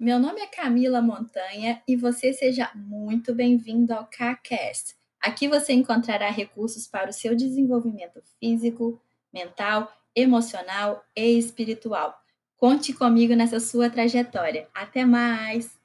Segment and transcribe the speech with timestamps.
[0.00, 4.96] Meu nome é Camila Montanha e você seja muito bem-vindo ao CACast.
[5.20, 8.98] Aqui você encontrará recursos para o seu desenvolvimento físico,
[9.30, 12.18] mental, emocional e espiritual.
[12.56, 14.66] Conte comigo nessa sua trajetória.
[14.72, 15.78] Até mais!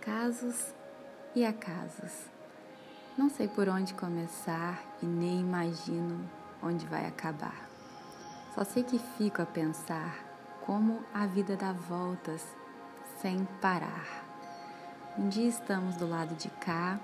[0.00, 0.72] Casos
[1.34, 2.12] e acasos.
[3.18, 6.30] Não sei por onde começar e nem imagino
[6.62, 7.68] onde vai acabar.
[8.54, 12.59] Só sei que fico a pensar como a vida dá voltas
[13.20, 14.24] sem parar.
[15.18, 16.98] Um dia estamos do lado de cá,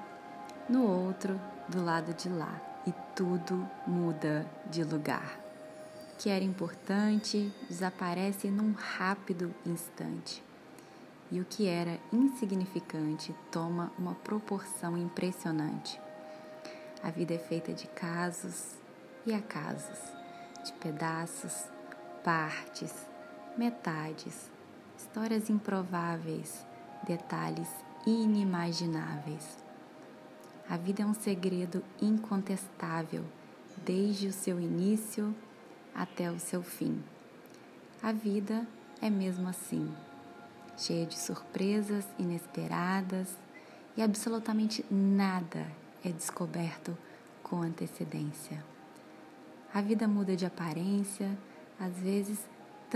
[0.69, 5.39] no outro do lado de lá, e tudo muda de lugar.
[6.13, 10.43] O que era importante desaparece num rápido instante.
[11.31, 16.01] E o que era insignificante toma uma proporção impressionante.
[17.03, 18.77] A vida é feita de casos
[19.27, 19.99] e acasos,
[20.65, 21.65] de pedaços,
[22.25, 22.95] partes,
[23.59, 24.56] metades,
[24.97, 26.65] histórias improváveis,
[27.07, 27.69] detalhes
[28.07, 29.59] inimagináveis.
[30.69, 33.25] A vida é um segredo incontestável,
[33.85, 35.35] desde o seu início
[35.95, 37.03] até o seu fim.
[38.03, 38.67] A vida
[39.01, 39.93] é mesmo assim,
[40.77, 43.37] cheia de surpresas inesperadas
[43.97, 45.67] e absolutamente nada
[46.05, 46.97] é descoberto
[47.43, 48.65] com antecedência.
[49.73, 51.37] A vida muda de aparência,
[51.79, 52.41] às vezes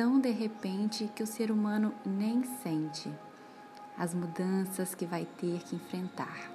[0.01, 3.13] tão de repente que o ser humano nem sente
[3.99, 6.51] as mudanças que vai ter que enfrentar.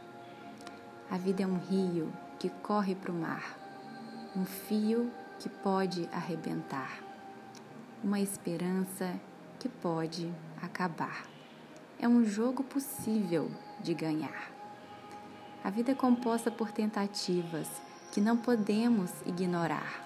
[1.12, 3.56] A vida é um rio que corre para o mar,
[4.36, 7.04] um fio que pode arrebentar,
[8.04, 9.14] uma esperança
[9.60, 11.28] que pode acabar.
[12.00, 14.50] É um jogo possível de ganhar.
[15.64, 17.70] A vida é composta por tentativas
[18.12, 20.04] que não podemos ignorar,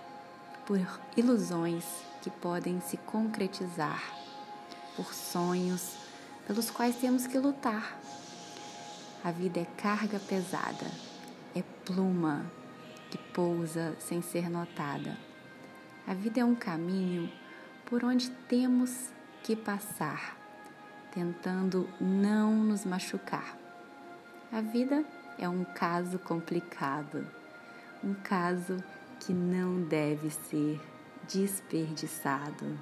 [0.69, 0.79] por
[1.17, 1.83] ilusões
[2.21, 4.03] que podem se concretizar,
[4.95, 5.95] por sonhos
[6.45, 7.99] pelos quais temos que lutar.
[9.23, 10.85] A vida é carga pesada,
[11.55, 12.45] é pluma
[13.09, 15.17] que pousa sem ser notada.
[16.05, 17.31] A vida é um caminho
[17.87, 19.09] por onde temos
[19.41, 20.37] que passar,
[21.11, 23.57] tentando não nos machucar.
[24.51, 25.03] A vida
[25.39, 27.25] é um caso complicado,
[28.03, 28.77] um caso
[29.19, 30.79] que não deve ser
[31.27, 32.77] desperdiçado.